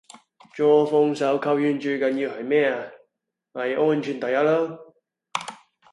[0.55, 2.91] 做防守球員最緊要係咩呀?
[3.51, 4.79] 咪安全第一囉